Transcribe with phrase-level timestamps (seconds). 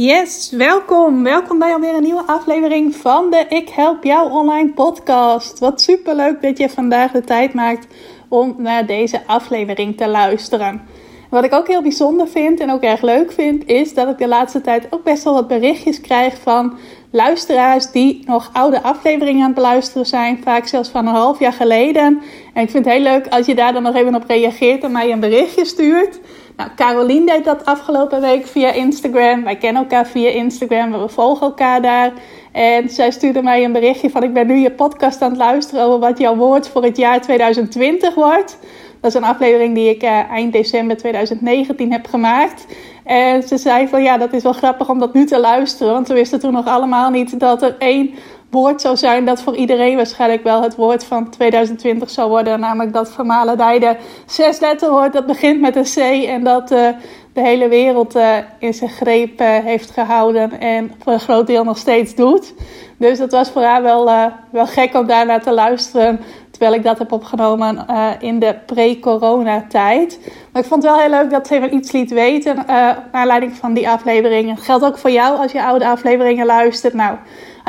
[0.00, 1.22] Yes, welkom.
[1.22, 5.58] Welkom bij alweer een nieuwe aflevering van de Ik Help Jou Online podcast.
[5.58, 7.86] Wat super leuk dat je vandaag de tijd maakt
[8.28, 10.82] om naar deze aflevering te luisteren.
[11.30, 14.28] Wat ik ook heel bijzonder vind en ook erg leuk vind, is dat ik de
[14.28, 16.78] laatste tijd ook best wel wat berichtjes krijg van
[17.10, 21.52] luisteraars die nog oude afleveringen aan het beluisteren zijn, vaak zelfs van een half jaar
[21.52, 22.22] geleden.
[22.54, 24.92] En ik vind het heel leuk als je daar dan nog even op reageert en
[24.92, 26.20] mij een berichtje stuurt.
[26.58, 29.44] Nou, Carolien deed dat afgelopen week via Instagram.
[29.44, 32.12] Wij kennen elkaar via Instagram, we volgen elkaar daar.
[32.52, 35.84] En zij stuurde mij een berichtje van: Ik ben nu je podcast aan het luisteren
[35.84, 38.58] over wat jouw woord voor het jaar 2020 wordt.
[39.00, 42.66] Dat is een aflevering die ik uh, eind december 2019 heb gemaakt.
[43.04, 45.92] En ze zei van ja, dat is wel grappig om dat nu te luisteren.
[45.92, 48.14] Want we wisten toen nog allemaal niet dat er één
[48.50, 52.60] woord zou zijn dat voor iedereen waarschijnlijk wel het woord van 2020 zou worden.
[52.60, 53.96] Namelijk dat vermalendijde
[54.26, 56.88] zesletterwoord dat begint met een C en dat uh,
[57.32, 61.64] de hele wereld uh, in zijn greep uh, heeft gehouden en voor een groot deel
[61.64, 62.54] nog steeds doet.
[62.96, 64.04] Dus dat was voor haar wel,
[64.50, 66.20] wel gek om daarnaar te luisteren.
[66.58, 67.86] Terwijl ik dat heb opgenomen
[68.20, 70.18] in de pre-corona tijd.
[70.52, 72.56] Maar ik vond het wel heel leuk dat ze even iets liet weten.
[72.66, 74.56] naar aanleiding van die afleveringen.
[74.56, 76.94] Geldt ook voor jou als je oude afleveringen luistert.
[76.94, 77.16] Nou,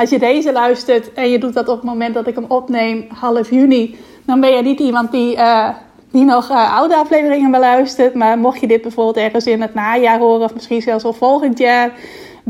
[0.00, 3.06] als je deze luistert en je doet dat op het moment dat ik hem opneem,
[3.08, 5.68] half juni, dan ben je niet iemand die, uh,
[6.10, 8.14] die nog uh, oude afleveringen beluistert.
[8.14, 11.58] Maar mocht je dit bijvoorbeeld ergens in het najaar horen, of misschien zelfs al volgend
[11.58, 11.92] jaar,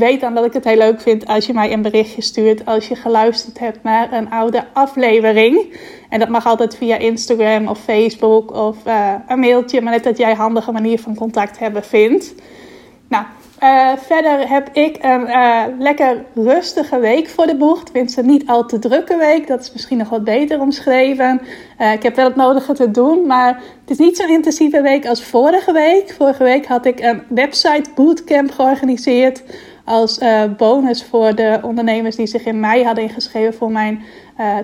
[0.01, 2.87] weet dan dat ik het heel leuk vind als je mij een berichtje stuurt als
[2.87, 5.77] je geluisterd hebt naar een oude aflevering.
[6.09, 10.17] En dat mag altijd via Instagram of Facebook of uh, een mailtje, maar net dat
[10.17, 12.33] jij handige manier van contact hebben vindt.
[13.09, 13.25] Nou,
[13.63, 17.83] uh, verder heb ik een uh, lekker rustige week voor de boeg.
[17.83, 19.47] Tenminste, niet al te drukke week.
[19.47, 21.41] Dat is misschien nog wat beter omschreven.
[21.93, 25.23] Ik heb wel het nodige te doen, maar het is niet zo'n intensieve week als
[25.23, 26.13] vorige week.
[26.17, 29.43] Vorige week had ik een website bootcamp georganiseerd.
[29.85, 30.19] Als
[30.57, 34.03] bonus voor de ondernemers die zich in mei hadden ingeschreven voor mijn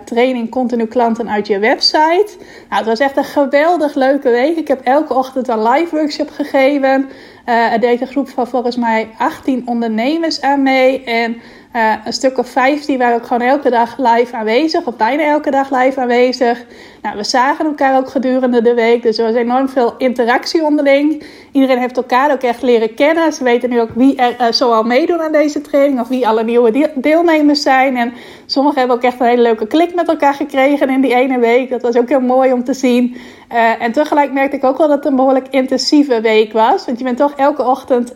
[0.06, 2.28] training Continu Klanten uit je website.
[2.70, 4.58] Nou, het was echt een geweldig leuke week.
[4.58, 7.10] Ik heb elke ochtend een live workshop gegeven.
[7.50, 11.04] Uh, er deed een groep van volgens mij 18 ondernemers aan mee.
[11.04, 11.42] En
[11.78, 15.52] uh, een stuk of 15 waren ook gewoon elke dag live aanwezig, of bijna elke
[15.52, 16.66] dag live aanwezig.
[17.02, 21.24] Nou, we zagen elkaar ook gedurende de week, dus er was enorm veel interactie onderling.
[21.52, 23.34] Iedereen heeft elkaar ook echt leren kennen.
[23.34, 26.44] Ze weten nu ook wie er uh, zoal meedoen aan deze training, of wie alle
[26.44, 27.98] nieuwe deelnemers zijn.
[27.98, 28.14] En
[28.46, 31.70] sommigen hebben ook echt een hele leuke klik met elkaar gekregen in die ene week.
[31.70, 33.16] Dat was ook heel mooi om te zien.
[33.54, 36.86] Uh, en tegelijk merkte ik ook wel dat het een behoorlijk intensieve week was.
[36.86, 38.14] Want je bent toch elke ochtend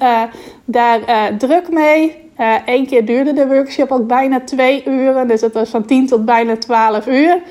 [0.66, 1.00] daar
[1.38, 2.30] druk mee.
[2.66, 5.28] Eén keer duurde de workshop ook bijna twee uren.
[5.28, 7.42] Dus het was van 10 tot bijna 12 uur.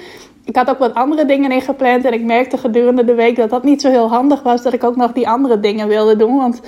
[0.44, 2.04] Ik had ook wat andere dingen ingepland.
[2.04, 4.62] En ik merkte gedurende de week dat dat niet zo heel handig was.
[4.62, 6.36] Dat ik ook nog die andere dingen wilde doen.
[6.36, 6.60] Want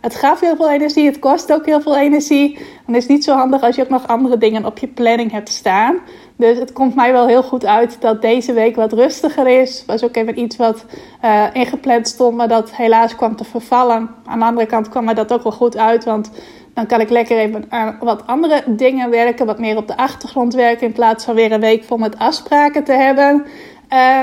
[0.00, 1.06] het gaf heel veel energie.
[1.06, 2.56] Het kost ook heel veel energie.
[2.56, 5.30] En het is niet zo handig als je ook nog andere dingen op je planning
[5.30, 5.96] hebt staan.
[6.36, 9.84] Dus het komt mij wel heel goed uit dat deze week wat rustiger is.
[9.86, 10.84] Was ook even iets wat
[11.24, 14.10] uh, ingepland stond, maar dat helaas kwam te vervallen.
[14.24, 16.30] Aan de andere kant kwam mij dat ook wel goed uit, want
[16.76, 20.54] dan kan ik lekker even aan wat andere dingen werken, wat meer op de achtergrond
[20.54, 23.46] werken in plaats van weer een week vol met afspraken te hebben.
[23.92, 24.20] Uh,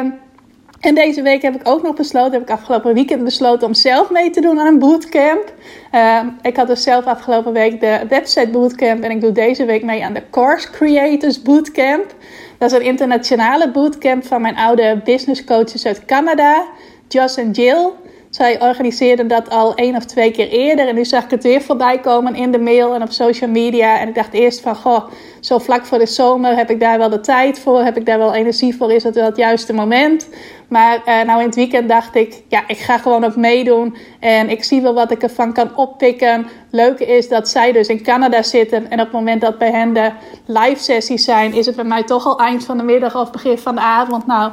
[0.79, 4.09] en deze week heb ik ook nog besloten, heb ik afgelopen weekend besloten om zelf
[4.09, 5.53] mee te doen aan een bootcamp.
[5.91, 9.83] Uh, ik had dus zelf afgelopen week de website bootcamp en ik doe deze week
[9.83, 12.15] mee aan de Course Creators Bootcamp.
[12.57, 16.65] Dat is een internationale bootcamp van mijn oude business coaches uit Canada,
[17.07, 17.89] Joss en Jill.
[18.35, 20.87] Zij organiseerden dat al één of twee keer eerder.
[20.87, 23.99] En nu zag ik het weer voorbij komen in de mail en op social media.
[23.99, 25.07] En ik dacht eerst van, goh,
[25.39, 27.83] zo vlak voor de zomer heb ik daar wel de tijd voor.
[27.83, 28.91] Heb ik daar wel energie voor?
[28.91, 30.29] Is het wel het juiste moment?
[30.67, 33.95] Maar uh, nou in het weekend dacht ik, ja, ik ga gewoon ook meedoen.
[34.19, 36.47] En ik zie wel wat ik ervan kan oppikken.
[36.69, 38.89] Leuke is dat zij dus in Canada zitten.
[38.89, 40.11] En op het moment dat bij hen de
[40.45, 43.57] live sessies zijn, is het bij mij toch al eind van de middag of begin
[43.57, 44.27] van de avond.
[44.27, 44.51] Nou,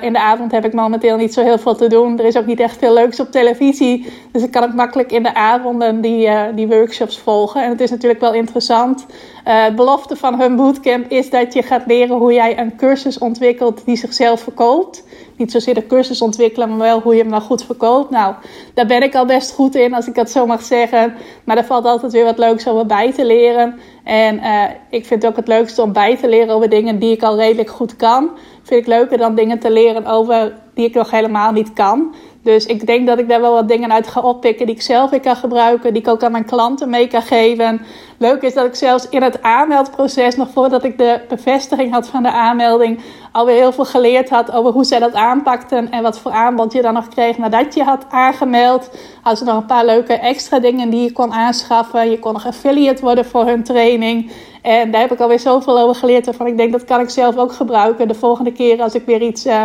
[0.00, 2.18] in de avond heb ik momenteel niet zo heel veel te doen.
[2.18, 4.12] Er is ook niet echt veel leuks op televisie.
[4.32, 7.62] Dus ik kan ook makkelijk in de avonden die, die workshops volgen.
[7.62, 9.06] En het is natuurlijk wel interessant.
[9.44, 13.84] Het belofte van hun bootcamp is dat je gaat leren hoe jij een cursus ontwikkelt
[13.84, 15.02] die zichzelf verkoopt
[15.40, 18.10] niet zozeer de cursus ontwikkelen, maar wel hoe je hem nou goed verkoopt.
[18.10, 18.34] Nou,
[18.74, 21.14] daar ben ik al best goed in, als ik dat zo mag zeggen.
[21.44, 23.80] Maar er valt altijd weer wat leuks over bij te leren.
[24.04, 27.12] En uh, ik vind het ook het leukste om bij te leren over dingen die
[27.12, 28.30] ik al redelijk goed kan.
[28.62, 32.14] Vind ik leuker dan dingen te leren over die ik nog helemaal niet kan.
[32.42, 35.10] Dus ik denk dat ik daar wel wat dingen uit ga oppikken die ik zelf
[35.10, 37.80] weer kan gebruiken, die ik ook aan mijn klanten mee kan geven.
[38.18, 42.22] Leuk is dat ik zelfs in het aanmeldproces, nog voordat ik de bevestiging had van
[42.22, 43.00] de aanmelding,
[43.32, 46.82] alweer heel veel geleerd had over hoe zij dat aanpakten en wat voor aanbod je
[46.82, 48.90] dan nog kreeg nadat je had aangemeld.
[49.22, 52.10] Hadden ze nog een paar leuke extra dingen die je kon aanschaffen.
[52.10, 54.30] Je kon nog affiliate worden voor hun training.
[54.62, 56.26] En daar heb ik alweer zoveel over geleerd.
[56.26, 59.22] Waarvan ik denk dat kan ik zelf ook gebruiken de volgende keer als ik weer
[59.22, 59.64] iets, uh,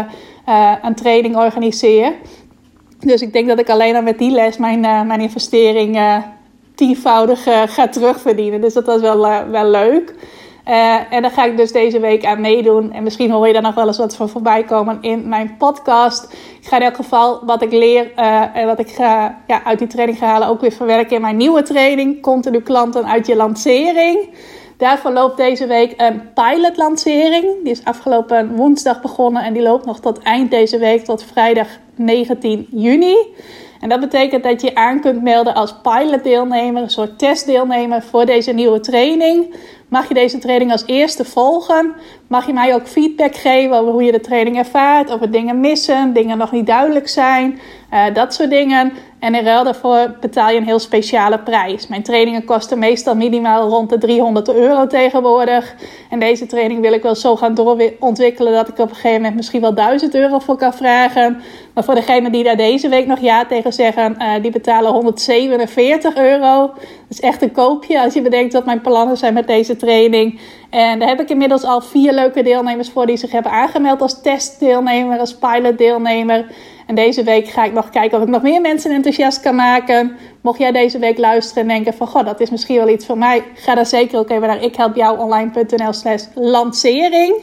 [0.82, 2.14] een training organiseer.
[3.06, 6.00] Dus ik denk dat ik alleen al met die les mijn, uh, mijn investering
[6.76, 8.62] tienvoudig ga terugverdienen.
[8.62, 10.14] Dus dat was wel, wel leuk.
[10.70, 12.92] Uh, en daar ga ik dus deze week aan meedoen.
[12.92, 16.34] En misschien hoor je daar nog wel eens wat van voorbij komen in mijn podcast.
[16.62, 19.80] Ik ga in elk geval wat ik leer uh, en wat ik ga, ja, uit
[19.80, 22.22] die training ga halen ook weer verwerken in mijn nieuwe training.
[22.22, 24.30] Continu klanten uit je lancering.
[24.78, 27.64] Daarvoor loopt deze week een pilotlancering.
[27.64, 31.68] Die is afgelopen woensdag begonnen en die loopt nog tot eind deze week, tot vrijdag
[31.98, 33.16] 19 juni.
[33.80, 38.52] En dat betekent dat je aan kunt melden als pilotdeelnemer, een soort testdeelnemer voor deze
[38.52, 39.56] nieuwe training.
[39.96, 41.94] Mag je deze training als eerste volgen?
[42.28, 45.10] Mag je mij ook feedback geven over hoe je de training ervaart?
[45.14, 47.60] Of er dingen missen, dingen nog niet duidelijk zijn,
[47.94, 48.94] uh, dat soort dingen.
[49.20, 51.88] En in ruil daarvoor betaal je een heel speciale prijs.
[51.88, 55.76] Mijn trainingen kosten meestal minimaal rond de 300 euro tegenwoordig.
[56.10, 59.36] En deze training wil ik wel zo gaan doorontwikkelen dat ik op een gegeven moment
[59.36, 61.42] misschien wel 1000 euro voor kan vragen.
[61.74, 66.16] Maar voor degenen die daar deze week nog ja tegen zeggen, uh, die betalen 147
[66.16, 66.68] euro.
[66.68, 66.78] Dat
[67.10, 69.85] is echt een koopje als je bedenkt wat mijn plannen zijn met deze training.
[70.70, 74.22] En daar heb ik inmiddels al vier leuke deelnemers voor die zich hebben aangemeld als
[74.22, 76.46] testdeelnemer, als pilotdeelnemer.
[76.88, 80.18] En deze week ga ik nog kijken of ik nog meer mensen enthousiast kan maken.
[80.42, 82.08] Mocht jij deze week luisteren en denken van...
[82.08, 83.44] Goh, dat is misschien wel iets voor mij.
[83.54, 87.36] Ga dan zeker ook even naar ikhelpjouonline.nl slash lancering.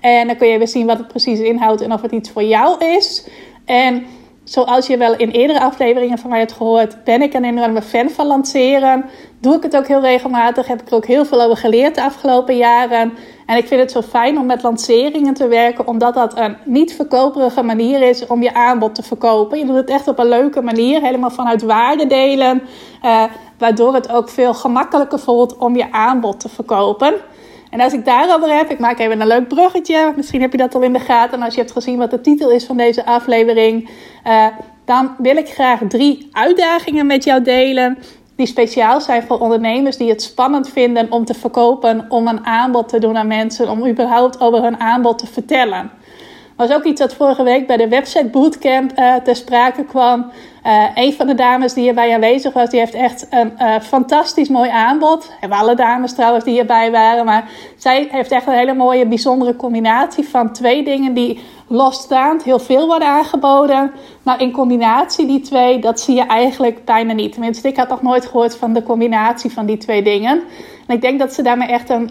[0.00, 2.44] En dan kun je even zien wat het precies inhoudt en of het iets voor
[2.44, 3.26] jou is.
[3.64, 4.06] En
[4.48, 8.10] zoals je wel in eerdere afleveringen van mij hebt gehoord, ben ik een enorme fan
[8.10, 9.04] van lanceren.
[9.40, 10.66] Doe ik het ook heel regelmatig.
[10.66, 13.12] Heb ik er ook heel veel over geleerd de afgelopen jaren.
[13.46, 16.94] En ik vind het zo fijn om met lanceringen te werken, omdat dat een niet
[16.94, 19.58] verkoperige manier is om je aanbod te verkopen.
[19.58, 22.62] Je doet het echt op een leuke manier, helemaal vanuit waarde delen.
[23.04, 23.24] Uh,
[23.58, 27.14] waardoor het ook veel gemakkelijker voelt om je aanbod te verkopen.
[27.76, 30.12] En als ik daarover heb, ik maak even een leuk bruggetje.
[30.16, 31.38] Misschien heb je dat al in de gaten.
[31.38, 33.90] En als je hebt gezien wat de titel is van deze aflevering,
[34.26, 34.46] uh,
[34.84, 37.98] dan wil ik graag drie uitdagingen met jou delen.
[38.36, 42.88] Die speciaal zijn voor ondernemers die het spannend vinden om te verkopen, om een aanbod
[42.88, 45.90] te doen aan mensen, om überhaupt over hun aanbod te vertellen
[46.56, 50.30] was ook iets dat vorige week bij de website bootcamp uh, ter sprake kwam.
[50.66, 54.48] Uh, een van de dames die hierbij aanwezig was, die heeft echt een uh, fantastisch
[54.48, 55.30] mooi aanbod.
[55.40, 57.24] Hebben alle dames trouwens die hierbij waren.
[57.24, 62.58] Maar zij heeft echt een hele mooie, bijzondere combinatie van twee dingen die losstaand heel
[62.58, 63.92] veel worden aangeboden.
[64.22, 67.32] Maar in combinatie die twee, dat zie je eigenlijk bijna niet.
[67.32, 70.42] Tenminste, ik had nog nooit gehoord van de combinatie van die twee dingen.
[70.86, 72.10] En ik denk dat ze daarmee echt een,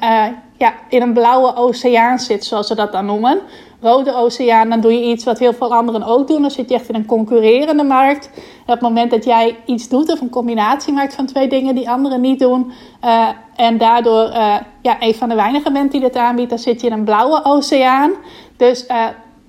[0.57, 3.41] ja, in een blauwe oceaan zit, zoals ze dat dan noemen
[3.85, 6.41] rode oceaan, dan doe je iets wat heel veel anderen ook doen.
[6.41, 8.29] Dan zit je echt in een concurrerende markt.
[8.61, 11.89] Op het moment dat jij iets doet of een combinatie maakt van twee dingen die
[11.89, 12.71] anderen niet doen,
[13.03, 16.81] uh, en daardoor uh, ja, een van de weinigen bent die dit aanbiedt, dan zit
[16.81, 18.11] je in een blauwe oceaan.
[18.57, 19.05] Dus uh,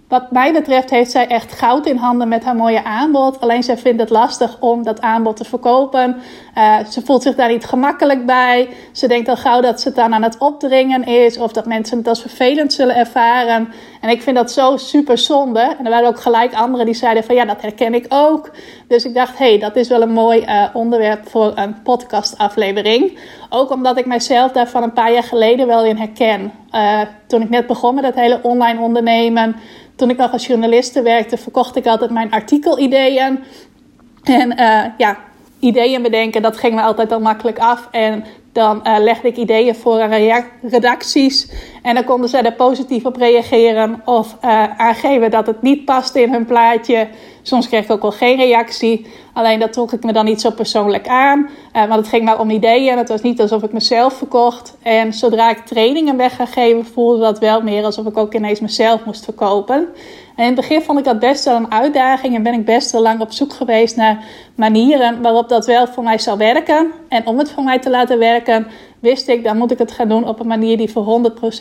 [0.09, 3.41] wat mij betreft heeft zij echt goud in handen met haar mooie aanbod.
[3.41, 6.17] Alleen zij vindt het lastig om dat aanbod te verkopen.
[6.59, 8.69] Uh, ze voelt zich daar niet gemakkelijk bij.
[8.93, 11.39] Ze denkt al gauw dat ze het dan aan het opdringen is.
[11.39, 13.73] Of dat mensen het als vervelend zullen ervaren.
[14.01, 15.61] En ik vind dat zo super zonde.
[15.79, 18.51] En er waren ook gelijk anderen die zeiden van ja, dat herken ik ook.
[18.89, 23.19] Dus ik dacht, hé, hey, dat is wel een mooi uh, onderwerp voor een podcastaflevering.
[23.51, 26.53] Ook omdat ik mijzelf daar van een paar jaar geleden wel in herken.
[26.73, 29.57] Uh, toen ik net begon met het hele online ondernemen
[29.97, 33.39] toen ik nog als journaliste werkte, verkocht ik altijd mijn artikelideeën.
[34.23, 35.19] En uh, ja,
[35.61, 37.89] ideeën bedenken, dat ging me altijd al makkelijk af.
[37.91, 38.25] En
[38.57, 41.51] Dan uh, legde ik ideeën voor aan redacties.
[41.83, 44.03] En dan konden zij er positief op reageren.
[44.05, 47.09] Of uh, aangeven dat het niet paste in hun plaatje.
[47.43, 49.07] Soms kreeg ik ook wel geen reactie.
[49.33, 51.49] Alleen dat trok ik me dan niet zo persoonlijk aan.
[51.73, 52.99] Uh, want het ging maar om ideeën.
[52.99, 54.77] Het was niet alsof ik mezelf verkocht.
[54.83, 58.61] En zodra ik trainingen weg ga geven, voelde dat wel meer alsof ik ook ineens
[58.61, 59.89] mezelf moest verkopen.
[60.37, 62.91] En in het begin vond ik dat best wel een uitdaging en ben ik best
[62.91, 64.25] wel lang op zoek geweest naar
[64.55, 66.93] manieren waarop dat wel voor mij zou werken.
[67.09, 68.67] En om het voor mij te laten werken,
[69.01, 71.21] wist ik, dan moet ik het gaan doen op een manier die voor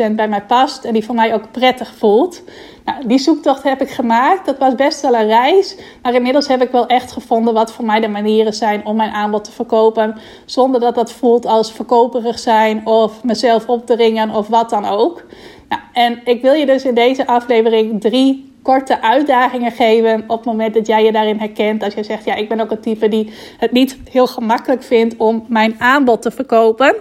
[0.10, 2.42] 100% bij mij past en die voor mij ook prettig voelt.
[2.86, 4.46] Nou, die zoektocht heb ik gemaakt.
[4.46, 5.78] Dat was best wel een reis.
[6.02, 9.12] Maar inmiddels heb ik wel echt gevonden wat voor mij de manieren zijn om mijn
[9.12, 10.18] aanbod te verkopen.
[10.46, 15.24] Zonder dat dat voelt als verkoperig zijn of mezelf opdringen of wat dan ook.
[15.70, 20.46] Nou, en ik wil je dus in deze aflevering drie korte uitdagingen geven op het
[20.46, 21.84] moment dat jij je daarin herkent.
[21.84, 25.16] Als je zegt, ja, ik ben ook een type die het niet heel gemakkelijk vindt
[25.18, 26.96] om mijn aanbod te verkopen.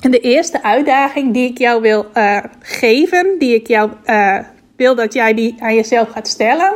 [0.00, 4.38] En de eerste uitdaging die ik jou wil uh, geven, die ik jou uh,
[4.76, 6.72] wil dat jij die aan jezelf gaat stellen,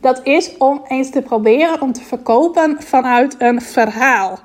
[0.00, 4.38] dat is om eens te proberen om te verkopen vanuit een verhaal.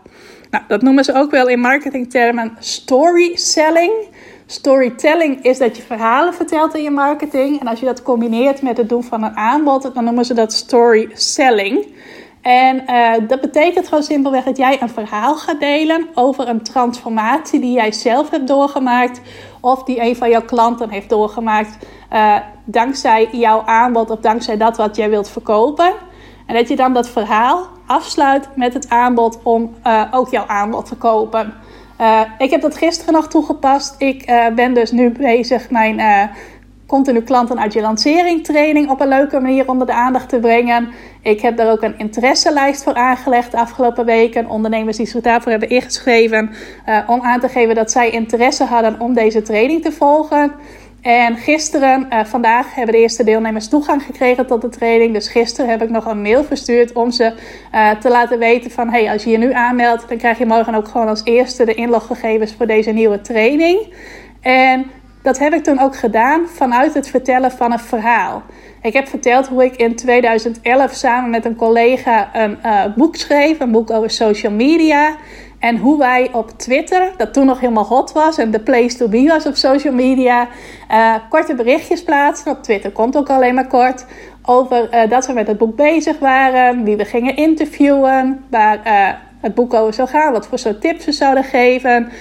[0.50, 3.92] Nou, dat noemen ze ook wel in marketingtermen story selling.
[4.52, 7.60] Storytelling is dat je verhalen vertelt in je marketing.
[7.60, 10.54] En als je dat combineert met het doen van een aanbod, dan noemen ze dat
[10.54, 11.88] story selling.
[12.42, 17.60] En uh, dat betekent gewoon simpelweg dat jij een verhaal gaat delen over een transformatie
[17.60, 19.22] die jij zelf hebt doorgemaakt.
[19.62, 21.86] Of die een van jouw klanten heeft doorgemaakt.
[22.14, 25.94] Uh, dankzij jouw aanbod of dankzij dat wat jij wilt verkopen.
[26.46, 30.86] En dat je dan dat verhaal afsluit met het aanbod om uh, ook jouw aanbod
[30.86, 31.54] te kopen.
[32.02, 33.96] Uh, ik heb dat gisteren nog toegepast.
[33.98, 36.24] Ik uh, ben dus nu bezig mijn uh,
[36.88, 40.90] continu klanten uit je lancering training op een leuke manier onder de aandacht te brengen.
[41.22, 44.50] Ik heb daar ook een interesselijst voor aangelegd de afgelopen weken.
[44.50, 46.50] Ondernemers die zich daarvoor hebben ingeschreven
[47.08, 50.52] om aan te geven dat zij interesse hadden om deze training te volgen.
[51.02, 55.14] En gisteren, uh, vandaag, hebben de eerste deelnemers toegang gekregen tot de training.
[55.14, 57.34] Dus gisteren heb ik nog een mail verstuurd om ze
[57.74, 58.90] uh, te laten weten van...
[58.90, 61.74] hey, als je je nu aanmeldt, dan krijg je morgen ook gewoon als eerste de
[61.74, 63.94] inloggegevens voor deze nieuwe training.
[64.42, 64.92] En
[65.24, 68.44] dat heb ik toen ook gedaan vanuit het vertellen van een verhaal.
[68.82, 73.60] Ik heb verteld hoe ik in 2011 samen met een collega een uh, boek schreef.
[73.60, 75.16] Een boek over social media.
[75.62, 79.08] En hoe wij op Twitter, dat toen nog helemaal hot was en de place to
[79.08, 80.48] be was op social media,
[80.92, 82.52] uh, korte berichtjes plaatsen.
[82.52, 84.06] Op Twitter komt ook alleen maar kort.
[84.46, 89.08] Over uh, dat we met het boek bezig waren, wie we gingen interviewen, waar uh,
[89.42, 92.12] het boek over zou gaan, wat voor soort tips we zouden geven.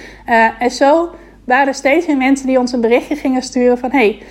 [0.59, 1.09] en zo
[1.45, 3.91] waren er steeds meer mensen die ons een berichtje gingen sturen van...
[3.91, 4.21] hey,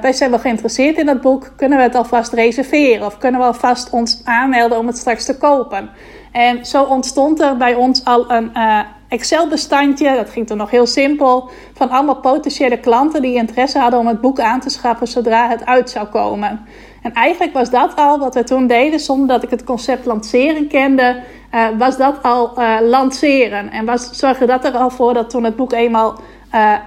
[0.00, 3.06] wij zijn wel geïnteresseerd in dat boek, kunnen we het alvast reserveren?
[3.06, 5.90] Of kunnen we alvast ons aanmelden om het straks te kopen?
[6.32, 10.14] En zo ontstond er bij ons al een uh, Excel-bestandje.
[10.14, 11.50] Dat ging toen nog heel simpel.
[11.74, 15.66] Van allemaal potentiële klanten die interesse hadden om het boek aan te schaffen zodra het
[15.66, 16.66] uit zou komen.
[17.02, 20.68] En eigenlijk was dat al wat we toen deden, zonder dat ik het concept lanceren
[20.68, 21.22] kende,
[21.54, 23.70] uh, was dat al uh, lanceren.
[23.70, 26.18] En was, zorgde dat er al voor dat toen het boek eenmaal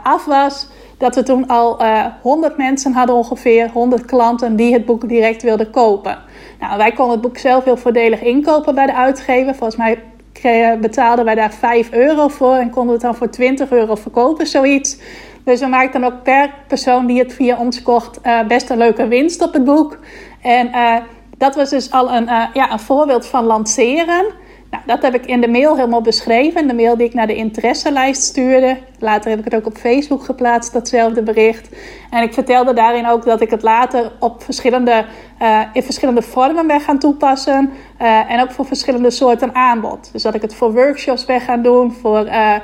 [0.04, 1.84] af was, dat we toen al
[2.22, 6.18] 100 mensen hadden ongeveer, 100 klanten die het boek direct wilden kopen.
[6.60, 9.56] Nou, wij konden het boek zelf heel voordelig inkopen bij de uitgever.
[9.56, 10.00] Volgens mij
[10.82, 14.98] betaalden wij daar 5 euro voor en konden het dan voor 20 euro verkopen, zoiets.
[15.44, 18.78] Dus we maakten dan ook per persoon die het via ons kocht uh, best een
[18.78, 19.98] leuke winst op het boek.
[20.42, 20.96] En uh,
[21.38, 24.26] dat was dus al een, uh, ja, een voorbeeld van lanceren.
[24.74, 26.68] Nou, dat heb ik in de mail helemaal beschreven.
[26.68, 28.78] De mail die ik naar de interesselijst stuurde.
[29.00, 31.70] Later heb ik het ook op Facebook geplaatst, datzelfde bericht.
[32.10, 35.06] En ik vertelde daarin ook dat ik het later op verschillende,
[35.42, 37.70] uh, in verschillende vormen ben gaan toepassen.
[38.02, 40.10] Uh, en ook voor verschillende soorten aanbod.
[40.12, 42.56] Dus dat ik het voor workshops ben gaan doen, voor uh,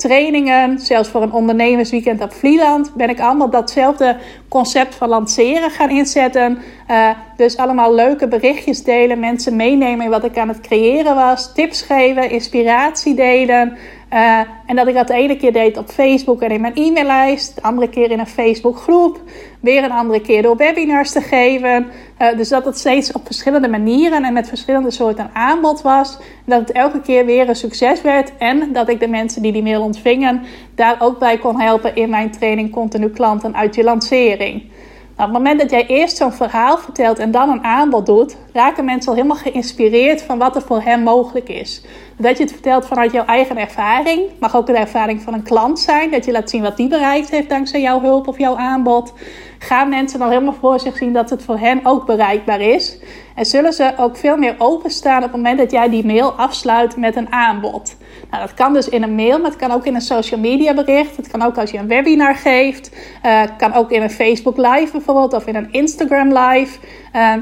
[0.00, 4.16] trainingen, zelfs voor een ondernemersweekend op Vlieland, ben ik allemaal datzelfde
[4.48, 6.58] concept van lanceren gaan inzetten.
[6.90, 11.82] Uh, dus allemaal leuke berichtjes delen, mensen meenemen wat ik aan het creëren was, tips
[11.82, 13.76] geven, inspiratie delen.
[14.12, 17.54] Uh, en dat ik dat de ene keer deed op Facebook en in mijn e-maillijst,
[17.54, 19.20] de andere keer in een Facebook groep,
[19.60, 21.86] weer een andere keer door webinars te geven.
[22.18, 26.18] Uh, dus dat het steeds op verschillende manieren en met verschillende soorten aanbod was.
[26.44, 29.62] Dat het elke keer weer een succes werd en dat ik de mensen die die
[29.62, 30.42] mail ontvingen
[30.74, 34.70] daar ook bij kon helpen in mijn training Continu Klanten uit je lancering.
[35.20, 38.36] Nou, op het moment dat jij eerst zo'n verhaal vertelt en dan een aanbod doet,
[38.52, 41.82] raken mensen al helemaal geïnspireerd van wat er voor hen mogelijk is.
[42.16, 45.78] Dat je het vertelt vanuit jouw eigen ervaring, mag ook de ervaring van een klant
[45.78, 49.12] zijn, dat je laat zien wat die bereikt heeft dankzij jouw hulp of jouw aanbod.
[49.58, 52.98] Gaan mensen dan helemaal voor zich zien dat het voor hen ook bereikbaar is.
[53.34, 56.96] En zullen ze ook veel meer openstaan op het moment dat jij die mail afsluit
[56.96, 57.96] met een aanbod.
[58.30, 60.74] Nou, dat kan dus in een mail, maar het kan ook in een social media
[60.74, 61.16] bericht.
[61.16, 62.90] Het kan ook als je een webinar geeft.
[62.92, 66.78] Uh, het kan ook in een Facebook live bijvoorbeeld of in een Instagram live.
[67.16, 67.34] Uh,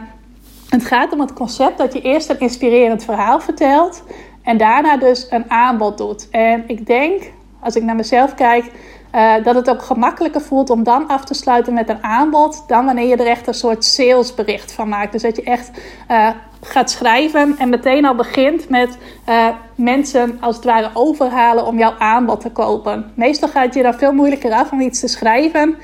[0.69, 4.03] het gaat om het concept dat je eerst een inspirerend verhaal vertelt
[4.43, 6.29] en daarna dus een aanbod doet.
[6.31, 7.23] En ik denk,
[7.61, 8.71] als ik naar mezelf kijk,
[9.15, 12.85] uh, dat het ook gemakkelijker voelt om dan af te sluiten met een aanbod, dan
[12.85, 15.13] wanneer je er echt een soort salesbericht van maakt.
[15.13, 15.71] Dus dat je echt
[16.11, 16.29] uh,
[16.61, 18.99] gaat schrijven en meteen al begint met
[19.29, 23.13] uh, mensen als het ware overhalen om jouw aanbod te kopen.
[23.15, 25.77] Meestal gaat je dan veel moeilijker af om iets te schrijven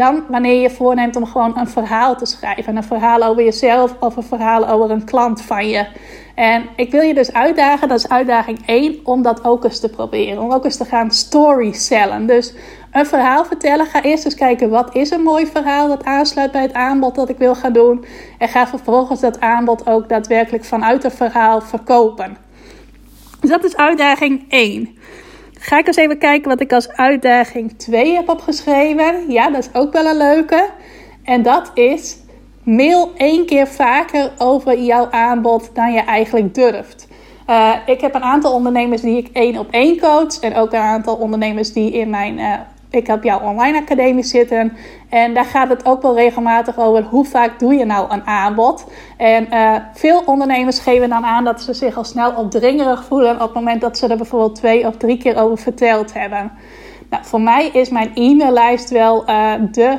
[0.00, 2.76] dan wanneer je voorneemt om gewoon een verhaal te schrijven.
[2.76, 5.86] Een verhaal over jezelf of een verhaal over een klant van je.
[6.34, 9.88] En ik wil je dus uitdagen, dat is uitdaging 1, om dat ook eens te
[9.88, 10.42] proberen.
[10.42, 12.26] Om ook eens te gaan storysellen.
[12.26, 12.54] Dus
[12.92, 13.86] een verhaal vertellen.
[13.86, 17.28] Ga eerst eens kijken wat is een mooi verhaal dat aansluit bij het aanbod dat
[17.28, 18.04] ik wil gaan doen.
[18.38, 22.36] En ga vervolgens dat aanbod ook daadwerkelijk vanuit het verhaal verkopen.
[23.40, 24.98] Dus dat is uitdaging 1.
[25.62, 29.30] Ga ik eens even kijken wat ik als uitdaging 2 heb opgeschreven.
[29.30, 30.68] Ja, dat is ook wel een leuke.
[31.24, 32.16] En dat is
[32.62, 37.08] mail één keer vaker over jouw aanbod dan je eigenlijk durft.
[37.46, 40.40] Uh, ik heb een aantal ondernemers die ik één op één coach.
[40.40, 42.52] En ook een aantal ondernemers die in mijn uh,
[42.90, 44.76] Ik heb jouw online academie zitten.
[45.08, 48.86] En daar gaat het ook wel regelmatig over hoe vaak doe je nou een aanbod.
[49.16, 53.40] En uh, veel ondernemers geven dan aan dat ze zich al snel opdringerig voelen op
[53.40, 56.52] het moment dat ze er bijvoorbeeld twee of drie keer over verteld hebben.
[57.10, 59.24] Nou, voor mij is mijn e-maillijst wel
[59.70, 59.96] de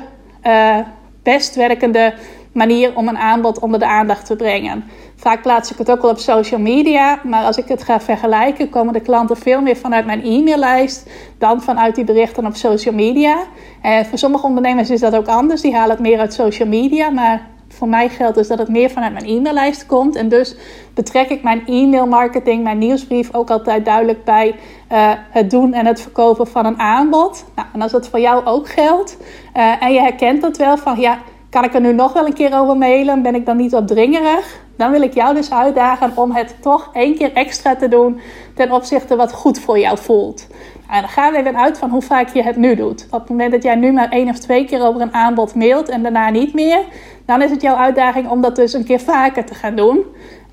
[1.24, 2.14] best werkende
[2.52, 4.84] manier om een aanbod onder de aandacht te brengen.
[5.22, 8.70] Vaak plaats ik het ook wel op social media, maar als ik het ga vergelijken,
[8.70, 13.44] komen de klanten veel meer vanuit mijn e-maillijst dan vanuit die berichten op social media.
[13.82, 17.10] En voor sommige ondernemers is dat ook anders, die halen het meer uit social media,
[17.10, 20.16] maar voor mij geldt dus dat het meer vanuit mijn e-maillijst komt.
[20.16, 20.56] En dus
[20.94, 24.56] betrek ik mijn e-mailmarketing, mijn nieuwsbrief ook altijd duidelijk bij
[24.92, 27.46] uh, het doen en het verkopen van een aanbod.
[27.56, 29.18] Nou, en als dat voor jou ook geldt
[29.58, 31.20] uh, en je herkent dat wel van ja
[31.52, 33.22] kan ik er nu nog wel een keer over mailen?
[33.22, 34.60] Ben ik dan niet opdringerig?
[34.76, 38.20] Dan wil ik jou dus uitdagen om het toch één keer extra te doen
[38.56, 40.48] ten opzichte wat goed voor jou voelt.
[40.90, 43.08] En dan gaan we even uit van hoe vaak je het nu doet.
[43.10, 45.90] Op het moment dat jij nu maar één of twee keer over een aanbod mailt
[45.90, 46.80] en daarna niet meer,
[47.26, 50.06] dan is het jouw uitdaging om dat dus een keer vaker te gaan doen.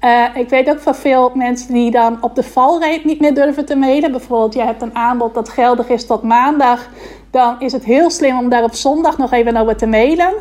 [0.05, 3.65] Uh, ik weet ook van veel mensen die dan op de valreep niet meer durven
[3.65, 4.11] te mailen.
[4.11, 6.89] Bijvoorbeeld, je hebt een aanbod dat geldig is tot maandag.
[7.31, 10.33] Dan is het heel slim om daar op zondag nog even over te mailen.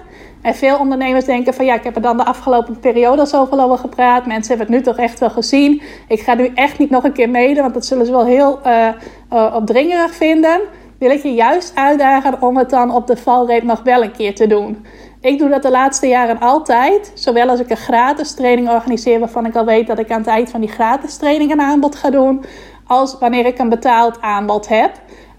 [0.41, 3.61] En veel ondernemers denken van ja, ik heb er dan de afgelopen periode al zoveel
[3.61, 4.25] over gepraat.
[4.25, 5.81] Mensen hebben het nu toch echt wel gezien.
[6.07, 8.59] Ik ga nu echt niet nog een keer mailen, want dat zullen ze wel heel
[8.65, 10.59] uh, opdringerig vinden.
[10.99, 14.35] Wil ik je juist uitdagen om het dan op de valreep nog wel een keer
[14.35, 14.85] te doen.
[15.27, 17.11] Ik doe dat de laatste jaren altijd.
[17.13, 20.27] Zowel als ik een gratis training organiseer, waarvan ik al weet dat ik aan het
[20.27, 22.45] eind van die gratis training een aanbod ga doen.
[22.85, 24.91] Als wanneer ik een betaald aanbod heb.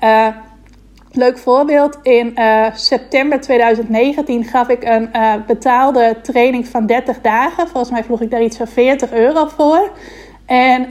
[0.04, 0.26] Uh,
[1.12, 1.98] Leuk voorbeeld.
[2.02, 7.68] In uh, september 2019 gaf ik een uh, betaalde training van 30 dagen.
[7.68, 9.90] Volgens mij vroeg ik daar iets van 40 euro voor.
[10.46, 10.88] En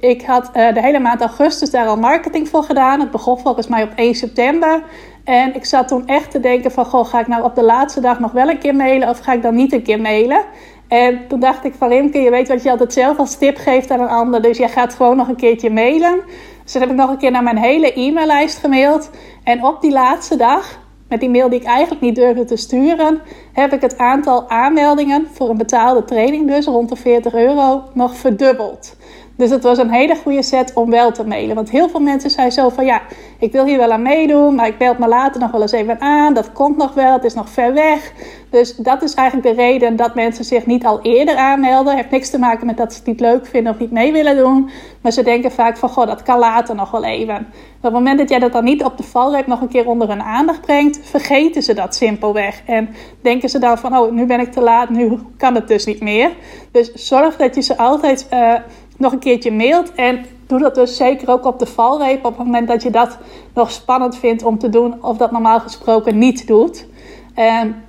[0.00, 3.00] ik had de hele maand augustus daar al marketing voor gedaan.
[3.00, 4.82] Het begon volgens mij op 1 september.
[5.26, 6.84] En ik zat toen echt te denken van...
[6.84, 9.08] Goh, ga ik nou op de laatste dag nog wel een keer mailen...
[9.08, 10.44] of ga ik dan niet een keer mailen?
[10.88, 13.90] En toen dacht ik van Rimke, je weet wat je altijd zelf als tip geeft
[13.90, 14.42] aan een ander.
[14.42, 16.20] Dus jij gaat gewoon nog een keertje mailen.
[16.62, 19.10] Dus dan heb ik nog een keer naar mijn hele e-maillijst gemaild.
[19.44, 23.20] En op die laatste dag, met die mail die ik eigenlijk niet durfde te sturen,
[23.52, 28.16] heb ik het aantal aanmeldingen voor een betaalde training, dus rond de 40 euro, nog
[28.16, 28.96] verdubbeld.
[29.36, 31.54] Dus het was een hele goede set om wel te mailen.
[31.54, 33.02] Want heel veel mensen zeiden zo van ja,
[33.38, 36.00] ik wil hier wel aan meedoen, maar ik bel me later nog wel eens even
[36.00, 36.34] aan.
[36.34, 38.12] Dat komt nog wel, het is nog ver weg.
[38.50, 41.92] Dus dat is eigenlijk de reden dat mensen zich niet al eerder aanmelden.
[41.92, 44.12] Het heeft niks te maken met dat ze het niet leuk vinden of niet mee
[44.12, 44.70] willen doen.
[45.00, 47.36] Maar ze denken vaak van goh, dat kan later nog wel even.
[47.76, 50.08] op het moment dat jij dat dan niet op de valreep nog een keer onder
[50.08, 52.62] hun aandacht brengt, vergeten ze dat simpelweg.
[52.66, 52.88] En
[53.22, 56.00] denken ze dan van oh, nu ben ik te laat, nu kan het dus niet
[56.00, 56.30] meer.
[56.72, 58.26] Dus zorg dat je ze altijd...
[58.32, 58.54] Uh,
[58.96, 59.94] nog een keertje mailt.
[59.94, 62.24] En doe dat dus zeker ook op de valreep.
[62.24, 63.18] Op het moment dat je dat
[63.54, 65.04] nog spannend vindt om te doen.
[65.04, 66.86] Of dat normaal gesproken niet doet.
[67.34, 67.84] En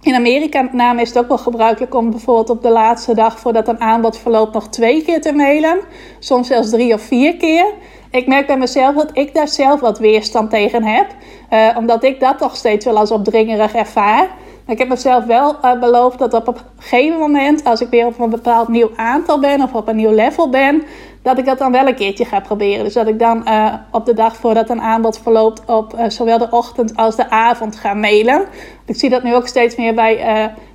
[0.00, 3.38] in Amerika met name is het ook wel gebruikelijk om bijvoorbeeld op de laatste dag
[3.38, 5.78] voordat een aanbod verloopt nog twee keer te mailen.
[6.18, 7.66] Soms zelfs drie of vier keer.
[8.10, 11.06] Ik merk bij mezelf dat ik daar zelf wat weerstand tegen heb.
[11.50, 14.28] Uh, omdat ik dat toch steeds wel als opdringerig ervaar.
[14.66, 18.18] Ik heb mezelf wel uh, beloofd dat op een gegeven moment, als ik weer op
[18.18, 20.82] een bepaald nieuw aantal ben of op een nieuw level ben,
[21.22, 22.84] dat ik dat dan wel een keertje ga proberen.
[22.84, 26.38] Dus dat ik dan uh, op de dag voordat een aanbod verloopt op uh, zowel
[26.38, 28.44] de ochtend als de avond ga mailen.
[28.86, 30.16] Ik zie dat nu ook steeds meer bij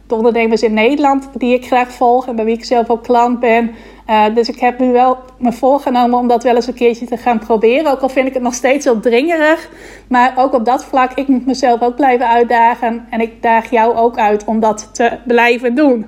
[0.07, 3.39] de ondernemers in Nederland die ik graag volg en bij wie ik zelf ook klant
[3.39, 3.75] ben.
[4.09, 7.17] Uh, dus ik heb nu wel me voorgenomen om dat wel eens een keertje te
[7.17, 7.91] gaan proberen.
[7.91, 9.69] Ook al vind ik het nog steeds opdringerig.
[10.07, 13.07] Maar ook op dat vlak, ik moet mezelf ook blijven uitdagen.
[13.09, 16.05] En ik daag jou ook uit om dat te blijven doen.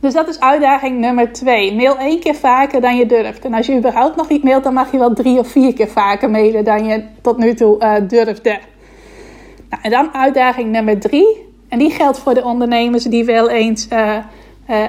[0.00, 1.74] Dus dat is uitdaging nummer twee.
[1.74, 3.44] Mail één keer vaker dan je durft.
[3.44, 5.88] En als je überhaupt nog niet mailt, dan mag je wel drie of vier keer
[5.88, 8.58] vaker mailen dan je tot nu toe uh, durfde.
[9.70, 11.52] Nou, en dan uitdaging nummer drie.
[11.68, 14.16] En die geldt voor de ondernemers die wel eens uh,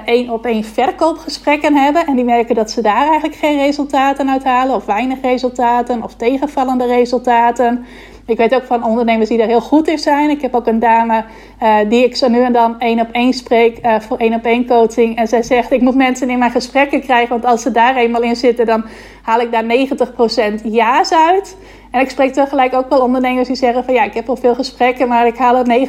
[0.05, 2.05] één op één verkoopgesprekken hebben.
[2.05, 4.75] En die merken dat ze daar eigenlijk geen resultaten uit halen.
[4.75, 6.03] Of weinig resultaten.
[6.03, 7.85] Of tegenvallende resultaten.
[8.27, 10.29] Ik weet ook van ondernemers die daar heel goed in zijn.
[10.29, 11.23] Ik heb ook een dame
[11.61, 14.45] uh, die ik zo nu en dan één op één spreek uh, voor één op
[14.45, 15.17] één coaching.
[15.17, 18.21] En zij zegt: Ik moet mensen in mijn gesprekken krijgen, want als ze daar eenmaal
[18.21, 18.85] in zitten, dan
[19.21, 19.63] haal ik daar
[20.59, 21.57] 90% ja's uit.
[21.95, 24.55] En ik spreek tegelijk ook wel ondernemers die zeggen: van ja, ik heb al veel
[24.55, 25.87] gesprekken, maar ik haal er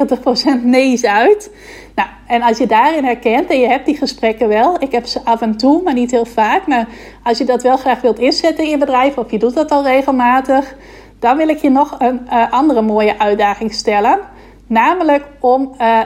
[0.59, 1.51] 90% nee's uit.
[1.95, 5.19] Nou, en als je daarin herkent en je hebt die gesprekken wel, ik heb ze
[5.23, 6.67] af en toe, maar niet heel vaak.
[6.67, 6.87] Maar
[7.23, 9.83] als je dat wel graag wilt inzetten in je bedrijf, of je doet dat al
[9.83, 10.75] regelmatig
[11.19, 14.19] dan wil ik je nog een uh, andere mooie uitdaging stellen.
[14.67, 15.99] Namelijk om uh,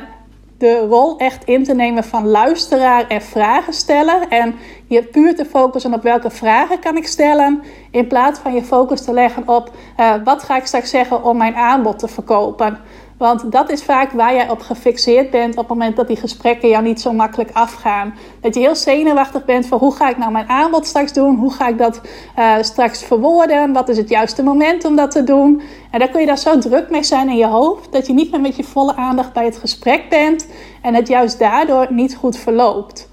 [0.62, 4.30] de rol echt in te nemen van luisteraar en vragen stellen.
[4.30, 4.56] En
[4.88, 7.62] je puur te focussen op welke vragen kan ik stellen.
[7.91, 11.38] In plaats van je focus te leggen op uh, wat ga ik straks zeggen om
[11.38, 12.80] mijn aanbod te verkopen.
[13.21, 16.69] Want dat is vaak waar jij op gefixeerd bent op het moment dat die gesprekken
[16.69, 18.13] jou niet zo makkelijk afgaan.
[18.39, 21.36] Dat je heel zenuwachtig bent voor hoe ga ik nou mijn aanbod straks doen?
[21.36, 22.01] Hoe ga ik dat
[22.39, 23.73] uh, straks verwoorden?
[23.73, 25.62] Wat is het juiste moment om dat te doen?
[25.91, 28.31] En dan kun je daar zo druk mee zijn in je hoofd dat je niet
[28.31, 30.47] meer met je volle aandacht bij het gesprek bent
[30.81, 33.11] en het juist daardoor niet goed verloopt.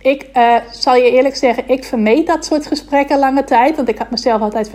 [0.00, 3.76] Ik uh, zal je eerlijk zeggen, ik vermeed dat soort gesprekken lange tijd.
[3.76, 4.70] Want ik had mezelf altijd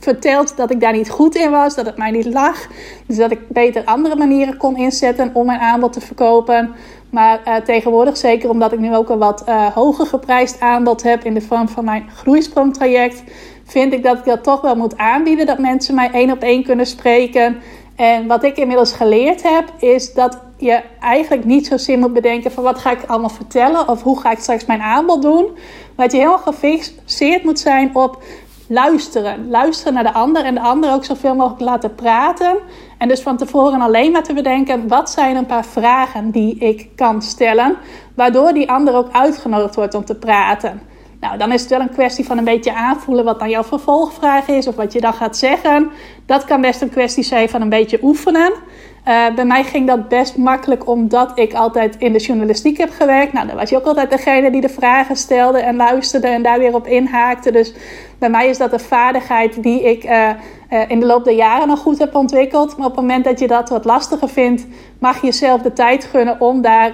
[0.00, 2.66] verteld dat ik daar niet goed in was, dat het mij niet lag.
[3.06, 6.74] Dus dat ik beter andere manieren kon inzetten om mijn aanbod te verkopen.
[7.10, 11.24] Maar uh, tegenwoordig, zeker omdat ik nu ook een wat uh, hoger geprijsd aanbod heb
[11.24, 13.22] in de vorm van mijn groeisprongtraject,
[13.64, 15.46] vind ik dat ik dat toch wel moet aanbieden.
[15.46, 17.56] Dat mensen mij één op één kunnen spreken.
[17.96, 22.64] En wat ik inmiddels geleerd heb, is dat je eigenlijk niet zozeer moet bedenken van
[22.64, 25.44] wat ga ik allemaal vertellen of hoe ga ik straks mijn aanbod doen.
[25.96, 28.22] Maar dat je helemaal gefixeerd moet zijn op
[28.68, 29.48] luisteren.
[29.50, 32.56] Luisteren naar de ander en de ander ook zoveel mogelijk laten praten.
[32.98, 36.88] En dus van tevoren alleen maar te bedenken, wat zijn een paar vragen die ik
[36.96, 37.76] kan stellen,
[38.14, 40.80] waardoor die ander ook uitgenodigd wordt om te praten.
[41.24, 44.48] Nou, dan is het wel een kwestie van een beetje aanvoelen wat dan jouw vervolgvraag
[44.48, 45.90] is of wat je dan gaat zeggen.
[46.26, 48.52] Dat kan best een kwestie zijn van een beetje oefenen.
[49.08, 53.32] Uh, bij mij ging dat best makkelijk omdat ik altijd in de journalistiek heb gewerkt.
[53.32, 56.58] Nou, dan was je ook altijd degene die de vragen stelde en luisterde en daar
[56.58, 57.52] weer op inhaakte.
[57.52, 57.74] Dus
[58.18, 60.30] bij mij is dat een vaardigheid die ik uh,
[60.70, 62.76] uh, in de loop der jaren nog goed heb ontwikkeld.
[62.76, 64.66] Maar op het moment dat je dat wat lastiger vindt,
[64.98, 66.92] mag je jezelf de tijd gunnen om daar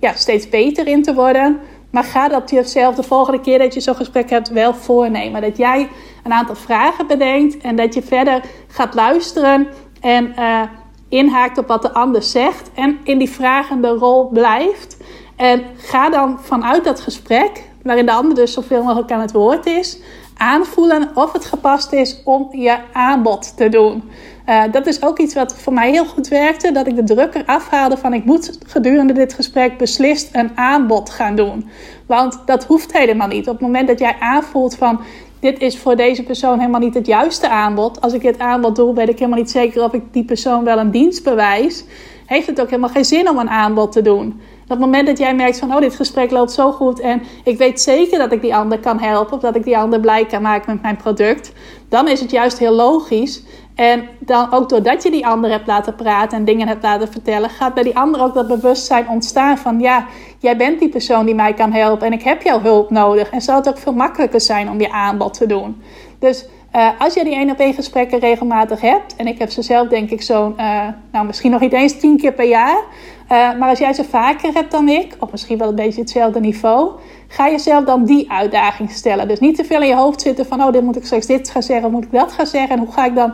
[0.00, 1.60] ja, steeds beter in te worden.
[1.90, 5.42] Maar ga dat jezelf de volgende keer dat je zo'n gesprek hebt wel voornemen.
[5.42, 5.88] Dat jij
[6.24, 9.68] een aantal vragen bedenkt en dat je verder gaat luisteren
[10.00, 10.62] en uh,
[11.08, 12.70] inhaakt op wat de ander zegt.
[12.74, 14.96] En in die vragende rol blijft.
[15.36, 19.66] En ga dan vanuit dat gesprek, waarin de ander dus zoveel mogelijk aan het woord
[19.66, 19.98] is,
[20.38, 24.02] aanvoelen of het gepast is om je aanbod te doen.
[24.48, 26.72] Uh, dat is ook iets wat voor mij heel goed werkte.
[26.72, 31.10] Dat ik de druk eraf haalde van ik moet gedurende dit gesprek beslist een aanbod
[31.10, 31.68] gaan doen.
[32.06, 33.46] Want dat hoeft helemaal niet.
[33.48, 35.00] Op het moment dat jij aanvoelt van
[35.40, 38.00] dit is voor deze persoon helemaal niet het juiste aanbod.
[38.00, 40.78] Als ik dit aanbod doe, weet ik helemaal niet zeker of ik die persoon wel
[40.78, 41.84] een dienst bewijs.
[42.26, 44.40] Heeft het ook helemaal geen zin om een aanbod te doen.
[44.68, 47.80] Het moment dat jij merkt van, oh, dit gesprek loopt zo goed en ik weet
[47.80, 50.72] zeker dat ik die ander kan helpen of dat ik die ander blij kan maken
[50.72, 51.52] met mijn product,
[51.88, 53.42] dan is het juist heel logisch.
[53.74, 57.50] En dan ook doordat je die ander hebt laten praten en dingen hebt laten vertellen,
[57.50, 60.06] gaat bij die ander ook dat bewustzijn ontstaan van, ja,
[60.38, 63.30] jij bent die persoon die mij kan helpen en ik heb jouw hulp nodig.
[63.30, 65.82] En zal het ook veel makkelijker zijn om je aanbod te doen.
[66.18, 69.62] Dus uh, als je die één op één gesprekken regelmatig hebt, en ik heb ze
[69.62, 72.82] zelf denk ik zo'n, uh, nou misschien nog niet eens tien keer per jaar,
[73.32, 76.40] uh, maar als jij ze vaker hebt dan ik, of misschien wel een beetje hetzelfde
[76.40, 76.90] niveau,
[77.28, 79.28] ga jezelf dan die uitdaging stellen.
[79.28, 81.50] Dus niet te veel in je hoofd zitten van, oh, dit moet ik straks dit
[81.50, 83.32] gaan zeggen, moet ik dat gaan zeggen, en hoe ga ik dan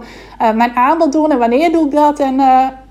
[0.54, 2.40] mijn aanbod doen en wanneer doe ik dat, en,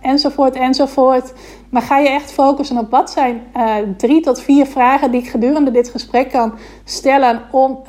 [0.02, 1.34] enzovoort, enzovoort.
[1.70, 3.42] Maar ga je echt focussen op wat zijn
[3.98, 7.84] drie tot vier vragen die ik gedurende dit gesprek kan stellen om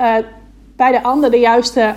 [0.75, 1.93] bij de ander de juiste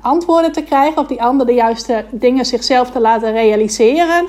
[0.00, 4.26] antwoorden te krijgen, of die ander de juiste dingen zichzelf te laten realiseren.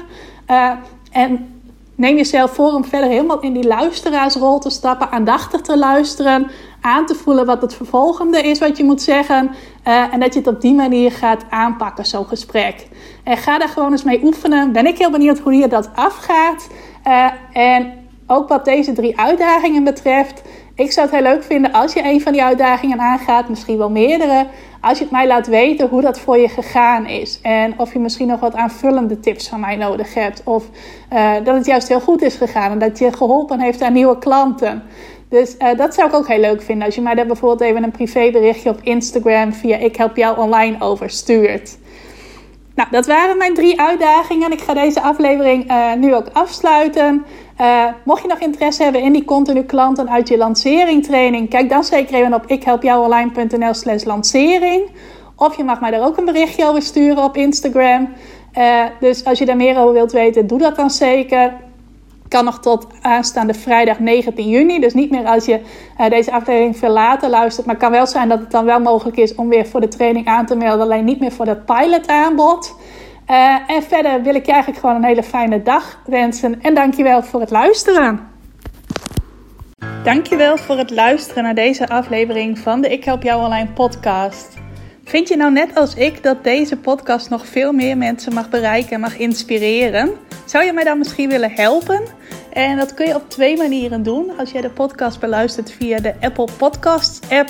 [1.11, 1.58] En
[1.99, 7.05] neem jezelf voor om verder helemaal in die luisteraarsrol te stappen, aandachtig te luisteren, aan
[7.05, 9.49] te voelen wat het vervolgende is wat je moet zeggen.
[9.88, 12.88] Uh, en dat je het op die manier gaat aanpakken, zo'n gesprek.
[13.23, 14.71] En ga daar gewoon eens mee oefenen.
[14.71, 16.69] Ben ik heel benieuwd hoe je dat afgaat.
[17.07, 17.93] Uh, en
[18.27, 20.41] ook wat deze drie uitdagingen betreft.
[20.75, 23.89] Ik zou het heel leuk vinden als je een van die uitdagingen aangaat, misschien wel
[23.89, 24.47] meerdere.
[24.81, 27.39] Als je het mij laat weten hoe dat voor je gegaan is.
[27.41, 30.41] En of je misschien nog wat aanvullende tips van mij nodig hebt.
[30.43, 30.65] Of
[31.13, 34.17] uh, dat het juist heel goed is gegaan en dat je geholpen heeft aan nieuwe
[34.17, 34.83] klanten.
[35.29, 36.85] Dus uh, dat zou ik ook heel leuk vinden.
[36.85, 40.75] Als je mij daar bijvoorbeeld even een privéberichtje op Instagram via Ik Help Jou Online
[40.79, 41.77] over stuurt.
[42.75, 44.51] Nou, dat waren mijn drie uitdagingen.
[44.51, 47.25] Ik ga deze aflevering uh, nu ook afsluiten.
[47.61, 51.69] Uh, mocht je nog interesse hebben in die continu klanten uit je lancering training, kijk
[51.69, 54.89] dan zeker even op ikhelpjouonline.nl slash lancering.
[55.35, 58.09] Of je mag mij daar ook een berichtje over sturen op Instagram.
[58.57, 61.53] Uh, dus als je daar meer over wilt weten, doe dat dan zeker.
[62.27, 64.79] Kan nog tot aanstaande vrijdag 19 juni.
[64.79, 65.59] Dus niet meer als je
[65.99, 67.65] uh, deze aflevering veel later luistert.
[67.65, 70.27] Maar kan wel zijn dat het dan wel mogelijk is om weer voor de training
[70.27, 70.81] aan te melden.
[70.81, 72.75] Alleen niet meer voor dat pilot aanbod.
[73.29, 76.61] Uh, en verder wil ik je eigenlijk gewoon een hele fijne dag wensen.
[76.61, 78.27] En dankjewel voor het luisteren.
[80.03, 84.57] Dankjewel voor het luisteren naar deze aflevering van de Ik Help Jou Online podcast.
[85.03, 88.91] Vind je nou net als ik dat deze podcast nog veel meer mensen mag bereiken
[88.91, 90.11] en mag inspireren?
[90.45, 92.01] Zou je mij dan misschien willen helpen?
[92.53, 94.37] En dat kun je op twee manieren doen.
[94.37, 97.49] Als jij de podcast beluistert via de Apple Podcasts app